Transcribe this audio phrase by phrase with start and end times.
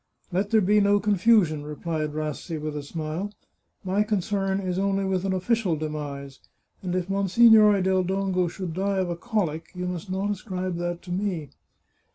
[0.33, 3.31] "Let there be no confusion," replied Rassi with a smile."
[3.93, 6.39] My concern is only with an official demise,
[6.81, 10.77] and if Mon signore del Dongo should die of a colic you must not ascribe
[10.77, 11.49] that to me.